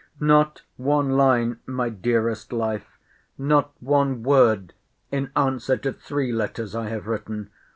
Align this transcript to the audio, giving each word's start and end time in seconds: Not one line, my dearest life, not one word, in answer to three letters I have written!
Not 0.19 0.63
one 0.77 1.11
line, 1.11 1.59
my 1.67 1.89
dearest 1.89 2.51
life, 2.51 2.97
not 3.37 3.71
one 3.81 4.23
word, 4.23 4.73
in 5.11 5.29
answer 5.35 5.77
to 5.77 5.93
three 5.93 6.31
letters 6.31 6.73
I 6.73 6.89
have 6.89 7.05
written! 7.05 7.51